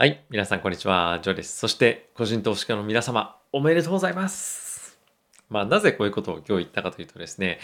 [0.00, 0.24] はい。
[0.30, 1.18] 皆さん、こんにちは。
[1.24, 1.58] ジョーです。
[1.58, 4.96] そして、個人投資家の皆様、おめでとうございます。
[5.50, 7.58] まあ、なぜこういうことを今日言ったかというとですね、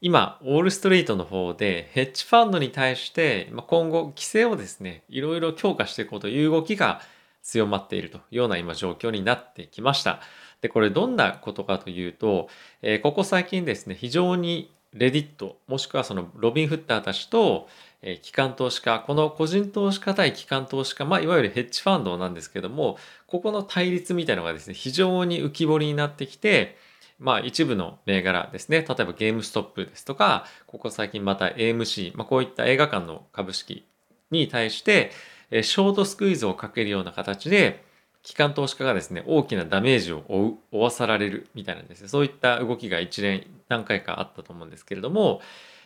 [0.00, 7.00] 今、ウォールストリートの方で、ヘッジファンドに対して、今後、規制をですね、いろいろ強化していこうという動きが
[7.42, 10.20] 強まっているというような今状況になってきました。
[10.60, 12.48] で、これどんなことかというと、
[12.82, 17.68] えーここ最近ですね、非常にレディット、もしくはそのロビン・フッターたちと、
[18.02, 26.76] え機関投資家、この個人投資家対機関投資家、まあ、いわゆるヘッジファンドなんですけども、ここの対立みたいなのがですね、非常に浮き彫りになってきて、
[27.18, 33.86] まあ、一部の銘柄ですね、例えばゲームストップですとか、ここ最近また AMC、まあ、こういった映画館の株式
[34.30, 35.10] に対して、
[35.50, 37.84] えショートスクイズをかけるような形で、
[38.22, 45.42] 機関投資家がですね、大きなダメージを負う、負わさられるみたいなんですね、そういった動きが一連何回かあったと思うんですけれども、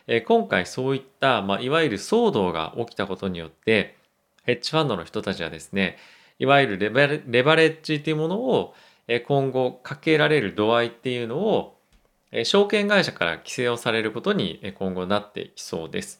[0.07, 3.95] え今回そういった、まあ、いわゆる騒動が起きたことによって、
[4.43, 5.97] ヘッジファンドの人たちはですね、
[6.39, 8.73] いわゆるレバレレバレッジというものを
[9.07, 11.77] え今後かけられる度合いっていうのを、
[12.31, 16.19] え証券会社から規制をされることにえ今後なっていきそうです。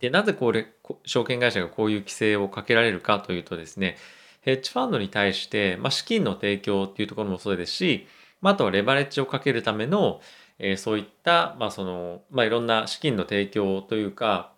[0.00, 0.72] で、なぜこれ、
[1.04, 3.96] 証券会社がこういう規制をかけられるかというとですね、
[4.40, 8.06] ヘッジファンドに対して、まあ、資金の提供っていうところもそうですし、
[8.40, 10.20] まあ、あとはレバレッジをかけるための、
[10.58, 14.52] えーそういった、まあ、その、まあ、いろんな資金の提供というか、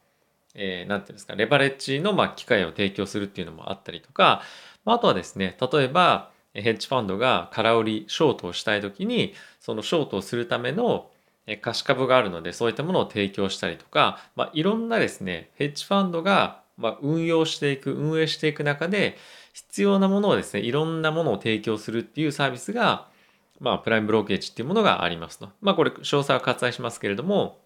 [0.54, 4.42] えーなんていうんですか、レバレッジの、まあ、機会を提供するっていうのもあったりとか、
[4.84, 11.08] まあ、あとはですね、例えば、ヘッジファンドが空売り、ショートをしたいときに、そのショートをするための
[11.60, 19.16] 貸し株があるので、そういったものを提供したりとか、まあ、いろんなですね、ヘッジファンドが、まあ、運用していく、運営していく中で、
[19.52, 23.08] 必要なものをですね、いろんなものを提供するっていうサービスが、
[23.60, 25.50] まあ、プライムブローケージっていうものがありますと。
[25.60, 27.58] まあ、これ、詳細は割愛しますけれども、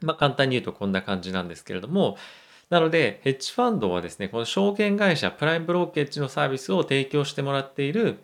[0.00, 2.16] まあ、簡単に言うとこんな感じなんですけれども、
[2.70, 8.18] なので、ヘッジファンドはですね、この証券会社、プライムブローケージのサービスを提供してもらっている、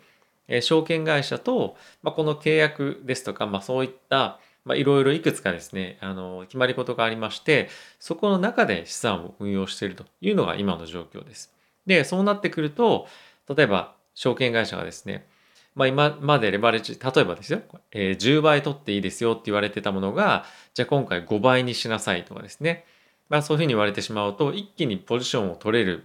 [0.47, 7.69] え証券会社と、まあ、この契約ですとか、まあ、そういった、まあ、いろいろいくつかですね、あの、決まり事がありまして、
[7.99, 11.53] そこの中で資産を運用しているというのが今の状況です。
[11.85, 13.07] で、そうなってくると、
[13.55, 15.27] 例えば、証券会社がですね、
[15.75, 17.61] まあ、今までレバレッジ、例えばですよ、
[17.91, 22.85] えー10倍取っていいですよって言われてたものが、じゃあ今回5倍にしなさいとかですね、
[23.29, 26.03] まあ、そういうふうに言われてしまうと、一気にポジションを取れる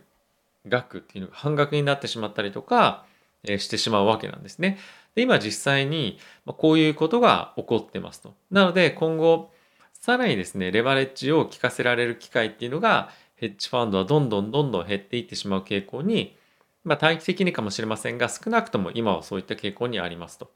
[0.68, 3.04] 額っていうのが半額になってしまったりとか、
[3.44, 4.78] えーしてしまうわけなんですね。
[5.16, 8.34] で、今実際にこういうことが起こってますと。
[8.50, 9.50] なので今後、
[9.92, 16.36] さらにですね、レバレッジを効かせられる機会っていうのが、ヘッジファンドはどんどんどんどん減っていってしまう傾向に、
[16.86, 20.50] まあ短期的にかもしれませんが、少なくとも今はそういった傾向にありますと。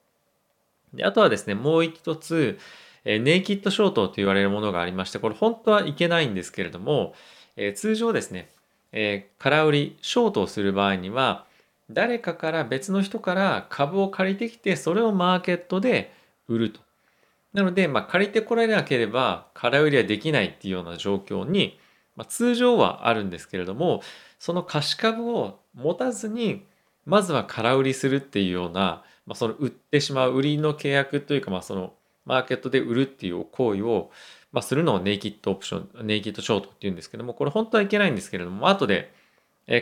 [0.95, 2.59] で、あとはですね、もう一つ、
[3.05, 7.15] えネイキッドショートと言われるものがありまして、これ本当はいけないんですけれども、
[7.57, 8.49] え通常ですね、
[8.93, 11.47] え空売り、ショートをする場合には、
[11.91, 16.13] 誰かから別の人から株を借りてきて、それをマーケットで
[16.47, 16.81] 売ると。
[17.53, 21.81] なので、まあ、借りてこられなければ空売りはできないっていうような状況に、
[22.17, 24.03] まあ、通常はあるんですけれども、
[24.39, 26.65] その貸し株を持たずに、
[27.07, 31.95] まずは空売りするっていうような、まあ、その売ってしまう売りの契約というか、まあ、その
[32.25, 34.11] マーケットで売るっていう行為を、
[34.53, 39.13] まあ、するのをネイキッドオプション、ネイキッドショートっていうんですけども、これ本当はいけないんですけれども、後で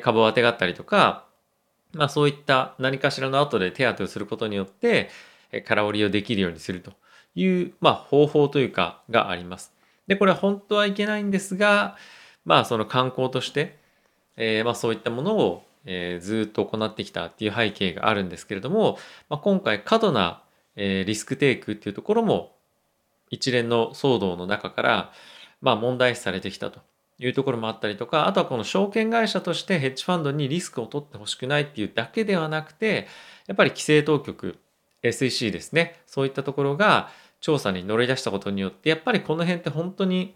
[0.02, 1.24] 株を当てがったりとか、
[1.94, 5.10] まあそういった何かしらの後で手当てをすることによって、
[5.66, 6.92] 空売りをできるようにすると
[7.34, 9.72] いう、まあ方法というかがあります。
[10.08, 11.96] で、これは本当はいけないんですが、
[12.44, 13.78] まあその観光として、
[14.36, 18.98] えーまあそういったものを、えーずっと行ってきたっていう背景があるんですけれども、
[19.28, 20.42] まあ、今回過度な、
[20.74, 22.56] えーリスクテイクっていうところも
[23.30, 25.12] 一連の騒動の中から、
[25.60, 26.80] まあ問題視されてきたと
[27.18, 33.08] いうところもあったりとか、あとはこの証券会社としてヘッジファンドにリスクを取ってほしくないっていうだけではなくて、
[33.46, 34.56] やっぱり規制当局、
[35.02, 40.34] SEC ですね、そういったところが調査に乗り出したことによって、やっぱりこの辺って本当に、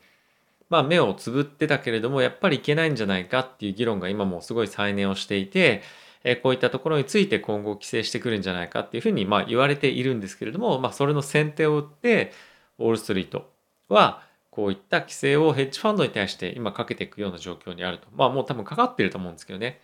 [0.68, 5.82] まあ目をつぶってたけれども、やっぱりいけないんじゃないかっていう議論が今もすごい再燃をしていて、
[6.24, 12.32] えこういったところについて今後規制してくるんじゃないかっていうふうにまあ言われているんですけれども、まあそれの先手を打って、
[12.78, 13.50] ウォールストリート
[13.88, 18.06] はこういった規制をヘッジファンドに対して今かけていくような状況にあると。
[18.14, 19.80] まあもう多分かかってると思うんですけどね。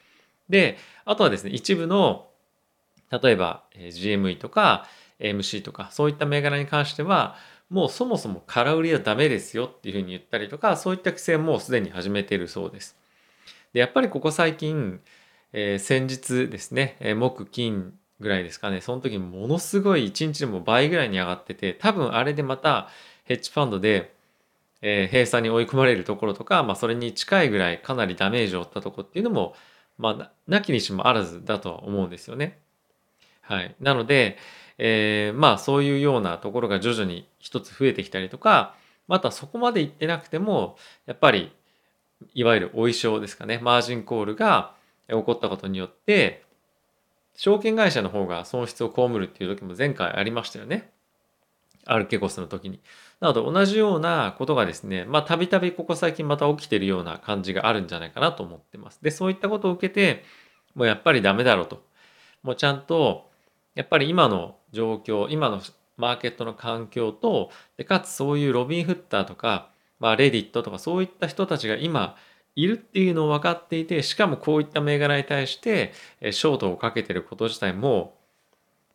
[0.49, 2.28] で、あとはですね、一部の、
[3.11, 4.87] 例えば GME とか
[5.21, 7.37] AMC とかそういった銘柄に関しては、
[7.71, 12.97] もうそもそも空売りはダメですよっていうふうに言ったりとか、そういった規制もすでに始めているそうです。
[13.73, 15.01] で、やっぱりここ最近、
[15.53, 22.89] えー先日ですね、えー木金ぐらいですかね、その時ものすごい1日でも倍ぐらいに上がってて、多分あれでまた
[23.25, 24.15] ヘッジファンドで、
[24.83, 29.55] えー閉鎖に追い込まれるところとか、まあそれに近いぐらいかなりダメージを負ったところっていうのも、
[29.99, 32.61] まあ、なきにしもあらずだとは思うんですよね。
[33.49, 33.75] はい。
[33.81, 34.37] なので、
[34.77, 38.75] えー、まあそういうようなところが徐々に一つ増えてきたりとか、
[39.07, 41.51] またそこまで行ってなくても、やっぱり、
[42.35, 44.75] いわゆるお衣装ですかね、マージンコールが
[45.09, 46.45] 起こったことによって、
[47.37, 50.91] 証券会社の方が損失を被るっていう時も前回ありましたよね。
[51.87, 52.81] アルケゴスの時に。
[53.21, 59.03] なので同じようなことがですね、まあたびたびここ最近また起きてるような感じがあるんじゃないかなと思ってます。
[59.03, 60.25] で、そういったことを受けて、
[60.75, 61.83] もうやっぱりダメだろうと。
[62.43, 63.31] もうちゃんと、
[63.79, 65.63] やっぱり今の状況、今の
[65.97, 69.71] マーケットの環境と、でかつそういうロビンフッターとか、
[70.01, 72.17] まあレディットとかそういった人たちが今
[72.57, 78.17] いるっていうのを分かっていて、しかもこういった銘柄に対して、ショートをかけてること自体も、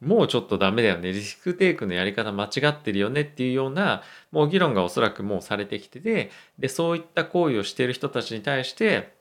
[0.01, 1.13] もうちょっとダメだよね。
[1.13, 6.29] リスクテイクのやり方間違ってるよねっていうような、もう議論がおそらくもうされてきてて、
[6.59, 9.13] で、そういった行為をしてる人たちに対して、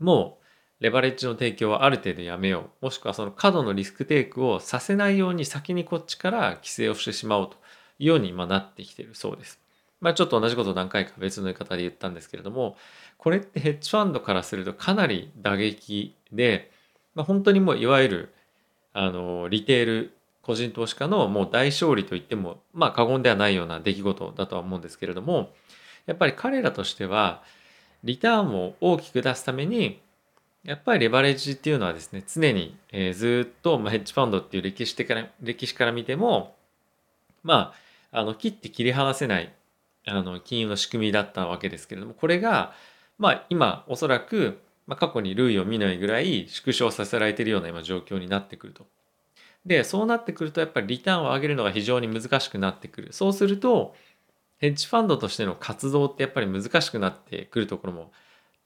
[0.00, 0.41] もう
[0.82, 2.86] レバレッジの提供はある程度やめよう。
[2.86, 7.56] もしくはその過度のリスクテイクをさせないように先にこっちから規制をしてしまおうと
[8.00, 9.60] いうように今なってきているそうです。
[10.00, 12.76] まあちょっと同じことを何回か別の言い方で言ったんですけれども、
[13.16, 16.72] これってヘッジファンドからするとかなり打撃で、
[17.14, 18.34] まあ、本当にもういわゆる
[18.92, 25.52] あのリテール個人投資家のもう大勝利と言ってもまあ過言ではないような出来事だとは思うんですけれども
[26.06, 27.44] やっぱり彼らとしては
[28.02, 30.00] リターンを大きく出すために
[30.64, 36.54] やっぱりレバレッジっていうのはですね常に、えー、ずっと、まあ、ヘッジファンドっていう歴史から歴史から見ても
[37.42, 37.74] ま
[38.12, 39.52] ああの切って切り離せない
[40.06, 42.74] あの金融の仕組みだったわけですけれどもこれが
[43.18, 48.86] まあ今おそらく、まあ、過去に類を見ないぐらい縮小させられているような今状況になってくると。
[49.64, 53.12] で、そうなってくるとやっぱりリターンを上げるのが非常に難しくなってくる。
[53.12, 53.94] そうすると、
[54.58, 58.12] ヘッジファンドとしての活動ってやっぱり難しくなってくるところも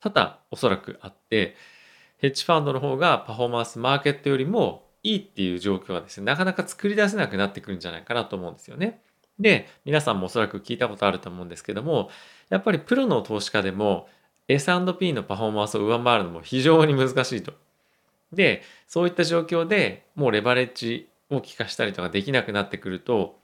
[0.00, 1.56] 多々おそらくあって、
[2.18, 9.00] ヘッジファンドの方がパフォーマンスマーケットよりもいいっていう状況がですね、なかなか作り出せなくなってくるんじゃないかなと思うんですよね。
[9.38, 12.10] で、皆さんもおそらく聞いたことあると思うんですけども、
[12.48, 14.08] やっぱりプロの投資家でも
[14.48, 17.52] S&P のパフォーマンスを上回るのも非常に難しいと。
[18.32, 23.38] で、そういった状況でもうレバレッジを効かしたりとかできなくなってくると、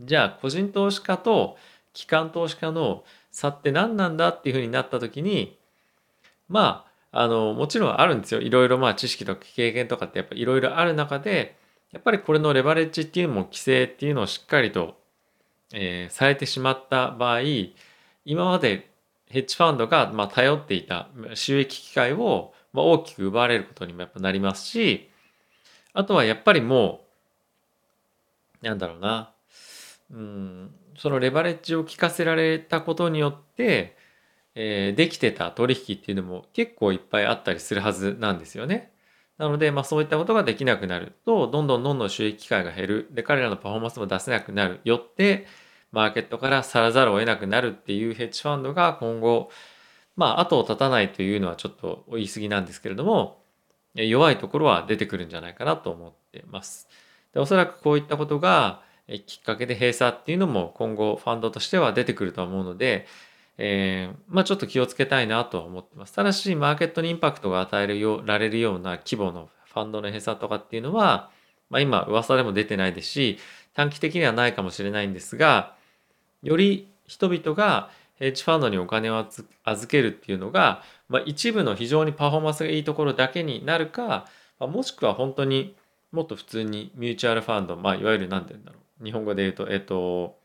[0.00, 1.56] じゃあ個人投資家と
[1.92, 5.56] 機関投資家の差って何なんだっていうふうになった時に、
[6.48, 8.40] まあ、あの、もちろんあるんですよ。
[8.40, 11.56] いろいろまあ知識とか経験とかってやっぱいろいろある中で、
[11.92, 14.98] やっぱりこれのレバレッジっていうのも規制っていうのをしっかりと、
[15.72, 17.40] えー、されてしまった場合、
[18.24, 18.90] 今まで
[19.28, 25.08] ヘッジファンドがま頼っていた収益機会をま大きく奪われることにもやっぱなりますし、
[25.92, 27.04] あとはやっぱりも
[28.60, 29.30] う、なんだろうな、
[30.10, 33.96] うん、そのレバレッジを効かせられたことによって、
[34.54, 38.92] えー、できてた取引っていうのも結構いっぱいあったりするはずなんですよね。
[39.38, 43.08] なので、まあそういったことができなくなると、どんどんどんどん収益機会が減る。
[43.10, 44.80] で、彼らのパフォーマンスも出せなくなる。
[44.84, 45.46] よって、
[45.90, 49.50] マーケットから去らざるを得なくなるっていうヘッジファンドが今後、
[50.16, 53.42] まあ、後を絶たないというのはちょっと言い過ぎなんですけれども、
[53.94, 56.88] 弱いところは出てくるんじゃないかなと思ってます。
[57.32, 58.82] でおそらくこういったことが
[59.26, 63.06] きっかけで閉鎖っていうのも今後ファンドとしては出てくると思うので、
[63.58, 66.12] えー、まあちょっと気をつけたいなとは思ってます。
[66.14, 71.30] ただし、マーケットにインパクトが与えるよられるような規模のファンドの閉鎖とかっていうのは、
[71.70, 73.38] まあ今噂でも出てないですし、
[73.74, 75.74] 短期的にはないかもしれないんですが、
[76.42, 79.26] より人々がヘッジファンドにお金を
[79.64, 84.26] 預けるっていうのが、まあ、一部の非常にパフォーマンスがいいところだけになるか、
[84.58, 85.74] まあ、もしくは本当に
[86.12, 90.36] もっと普通にミューチュアルファンド、まあ、いわゆる何て言うんだろう日本語で言うと、えっと、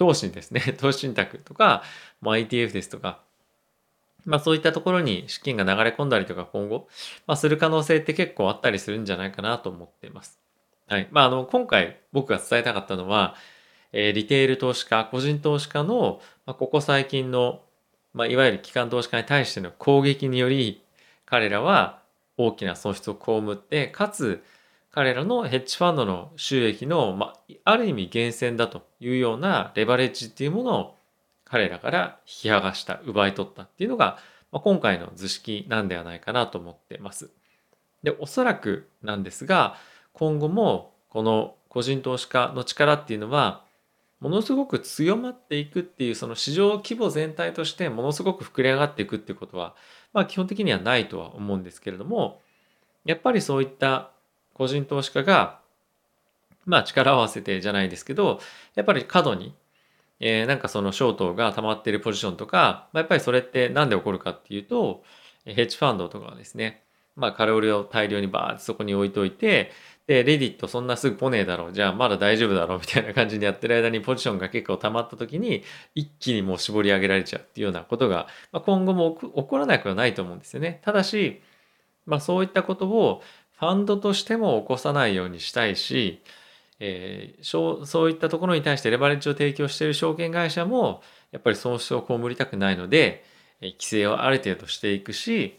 [0.00, 1.82] 投資ですね 投資信託とか、
[2.22, 3.20] まあ、ETF ですとか、
[4.24, 6.88] まあ、そういったところに資金が流れ込んだりとか今後、
[7.26, 10.40] まあ、する可能性って結構あったりするんじゃないかなと思っています。
[10.88, 13.36] はいまあ、あの今回僕が伝えたかったのは
[13.92, 17.60] えリテール投資家、個人投資家の、まここ最近の、
[18.14, 20.82] まあ、いわゆる機関投資家に対しての攻撃により、
[21.26, 22.00] 彼らは
[22.36, 24.42] 大きな損失を被って、かつ、
[24.92, 30.94] 彼らのヘッジファンドの収益の、まあ、ある意味源泉だというようなレバレッジっていうものを
[31.44, 34.18] 彼らから引き剥がした、奪い取ったっていうのが、
[34.52, 37.30] まあ、今回の図式なんではないかなと思ってます。
[38.02, 39.76] で、おそらくなんですが、
[40.12, 43.64] 今後もこの個人投資家の力っていうのは、
[44.20, 49.74] ものすごく強まっていくっていうその市場規模全体としてものすごく膨れ上がっていくっていうことは、
[50.12, 52.42] まあ、基本的にはないとは思うんですけれども
[53.06, 54.10] やっぱりそういった
[54.60, 55.58] 個人投資家が
[56.66, 58.40] まあ力を合わせてじゃないですけど
[58.74, 59.54] やっぱり過度に、
[60.20, 65.02] えー、なんかそのショートが溜まってるポジションとか、まあ、やっぱりそれって何で起こるかっていうと
[65.46, 66.82] ヘッジファンドとかはですね
[67.16, 69.72] まあ、カロリーを大量にバーってそこに置いといて、
[70.06, 71.72] で、レディットそんなすぐ来ねえだろう。
[71.72, 75.62] じゃあまだ大丈夫だろうみたいな感じでやってる間にポジションが結構溜まった時に
[75.94, 80.80] 一気にもう絞り上げられちゃうっていうようなことが、まあ、今後も起こらなくはないと思うんですよね。
[80.82, 81.42] ただし、
[82.06, 83.22] まあそういったことを
[83.60, 86.22] ファンドとしても起こさないようにしたいし、
[86.80, 93.22] えー、そういったところに対してレバレッジを提供している証券会社もやっぱり損失を被りたくないので、
[93.60, 95.58] 規制をある程度していくし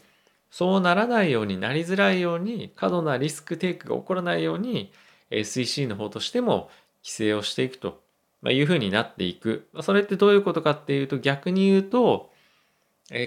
[0.50, 4.92] そうならないようになりづらいように過度なリスクテイクが起こらないように
[5.30, 6.68] SEC の方としても
[7.02, 8.02] 規制をしていくと
[8.50, 9.68] いうふうになっていく。
[9.80, 12.30] それってどういうことかっていうと逆に言うと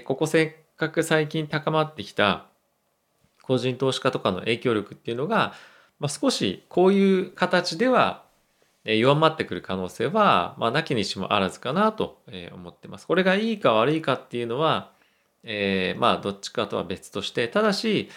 [0.04, 2.46] ここせっかく最近高まってきた
[3.46, 5.54] 個人投資家とかの影響力っていうのが、
[5.98, 8.24] まあ、少しこういう形では
[8.84, 12.20] 弱まってくる可能性は、まあ、なきにしもあらずかなと
[12.54, 13.06] 思ってます。
[13.06, 14.92] これがいいか悪いかっていうのは、
[15.42, 18.10] えー、まあどっちかとは別としてただし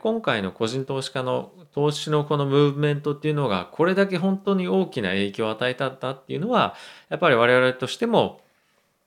[0.00, 6.74] 今回の個人投資家の投資のこのムーブメントっていうのがこれだけ本当に大きな影響を与えたったっていうのは
[7.08, 8.40] やっぱり我々としても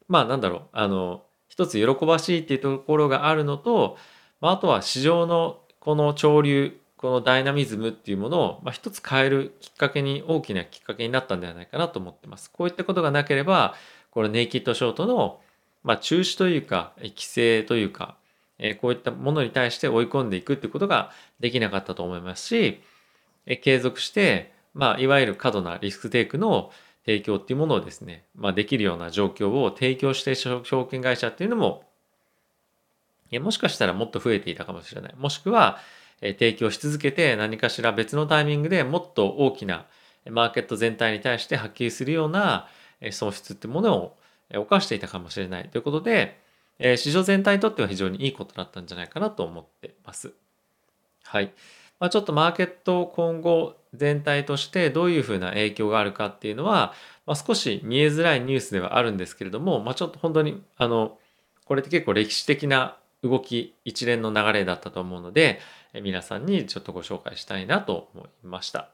[0.07, 3.97] まあなんだろうあの一つ喜ばしいっていうところがあるのと、
[4.41, 12.49] まあ、あとは市場のこの潮流このダイナミズムっていうものを、まあ、一つ変えるきっかけに大きなきっかけになったんではないかなと思ってます。
[12.49, 13.75] こういったことがなければ
[14.09, 15.41] このネイキッドショートの、
[15.83, 18.17] まあ、中止というか規制というか、
[18.57, 22.81] えこういったものに対して追い込んでいくっていうことができなかったと思いますし、
[23.45, 26.71] え継続して、まあ、いわゆる過度なリスクテイクの
[27.05, 31.83] 提供っていうものをですね、まあ、できるような状況を提供して証券会社っていうのも
[33.39, 35.15] もしかしたらもっと増えていたかもしれない。
[35.17, 35.79] もしくは、
[36.21, 39.85] 提供し続けて何かしら別のタイミングでもっと大きな
[40.29, 42.67] マーケット全体に対して発揮するような
[43.11, 44.17] 損失ってものを
[44.53, 46.39] 犯していたかもしれないということで、
[46.97, 50.33] 市場全体にとっては非常にいいことだったんじゃないかなと思ってます。
[51.23, 51.51] はい。
[51.99, 56.93] まあ、ちょっとマーケット今後全体としてどういうふうな影響があるかっていうのは、
[57.25, 61.17] まあ、少し見えづらいニュースではあるんですけれども、まあ、ちょっと本当にあの
[61.65, 65.59] これって結構歴史的な動き一連の流れだったと思うので
[65.93, 68.89] 皆さんにちょっとご紹介したいなと思いました。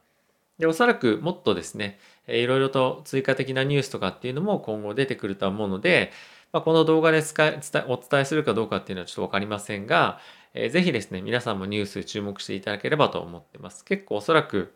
[0.58, 1.98] でおそらくもっとですね
[2.28, 6.12] いろいろと追加的なニュースとかっていうのも今後出てくるとは思うので、
[6.52, 10.20] ま、この動画で使いお伝えするかどうかっていうのはちょっと分かりませんが、
[10.54, 13.84] えー、ぜひですね皆さんもニュース注目していただければと思ってます。
[13.84, 14.72] 結構おそらく、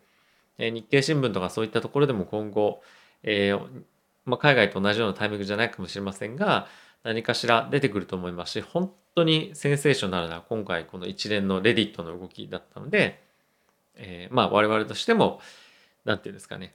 [0.59, 2.83] え日経新聞とかそういったところでも今後、
[3.23, 3.61] えー、
[4.25, 6.67] まあ、海外と同じようなタイミングじゃないかもしれませんが
[7.05, 13.23] 何かしら出てくると思いますし本当にセンセーショナルな今回この一連のレディットの動きだったので、
[13.97, 15.41] えー、まあ我々としても
[16.05, 16.75] 何て言うんですかね、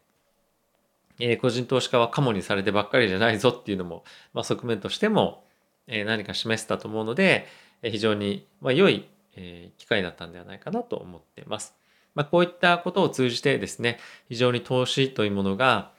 [1.20, 5.44] えー、個人投資家はカモにされてばっかりじゃないぞっていうのも、まあ、側面としても、
[5.88, 7.48] えー、何か示せたと思うので、
[7.84, 11.76] え、非常に、まあ、良い、え、機会だったんではないかなと思っています。
[12.16, 15.92] まあ、こういったことを通じてですね非常に投資というものが、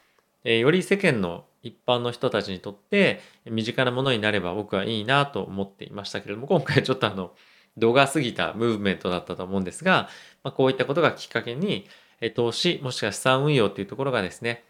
[0.45, 7.33] え、より世間の一般の人たちにとって身近なものになれば僕はいいなと思っていましたけれども今回ちょっとあの
[7.78, 10.09] 度が過ぎたムーブメントだったと思うんですが、
[10.42, 11.87] まあ、こういったことがきっかけに
[12.35, 14.64] 投資もしくは資産運用というところがですね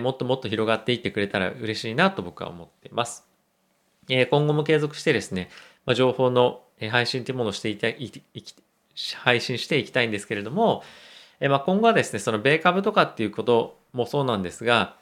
[0.00, 3.26] もっともっと広がっていってくれたら嬉しいなと僕は思っています。
[4.08, 5.50] 今後も継続してですね、
[5.86, 8.12] ま、情報の配信というものをしていたい
[9.18, 10.82] 配信していきたいんですけれども、
[11.40, 14.96] ま、今後はですねその米株とかっていうこともそうなんですが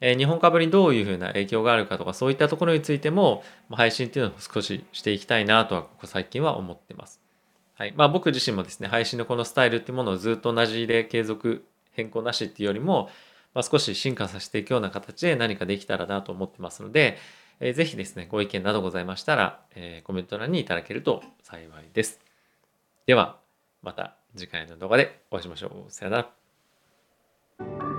[0.00, 7.20] え日本株にどういうふうな影響があるかとかそういったところについても配信っていうのを少ししていきたいなとはここ最近は思ってます。
[7.74, 13.08] はいまあ、僕自身もですね配信のこのスタイルっていうものをずっと同じで継続変更なしっていうよりも、
[13.54, 17.16] まあ、少し進化させていくような形で何かできたらなと思ってますので、
[17.58, 22.20] えー、ぜひですねご意見などございましたら、えー、コメント欄にいただけると幸いです。
[23.06, 23.38] では
[23.82, 25.90] また次回の動画でお会いしましょう。
[25.90, 27.89] さよなら。